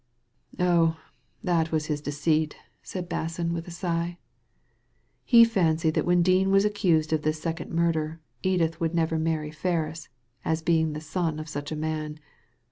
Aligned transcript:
""Oh, 0.59 0.97
that 1.43 1.71
was 1.71 1.85
his 1.85 2.01
deceit," 2.01 2.55
said 2.81 3.07
Basson, 3.07 3.51
with 3.51 3.67
a 3.67 3.69
sigh. 3.69 4.17
"He 5.23 5.45
fancied 5.45 5.93
that 5.93 6.07
when 6.07 6.23
Dean 6.23 6.49
was 6.49 6.65
accused 6.65 7.13
of 7.13 7.21
this 7.21 7.39
second 7.39 7.69
murder 7.71 8.19
Edith 8.41 8.79
would 8.79 8.95
never 8.95 9.19
marry 9.19 9.51
Ferris, 9.51 10.09
as 10.43 10.63
being 10.63 10.93
the 10.93 11.01
son 11.01 11.37
of 11.37 11.47
such 11.47 11.71
a 11.71 11.75
man. 11.75 12.19